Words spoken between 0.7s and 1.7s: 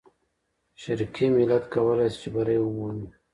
شرقي ملت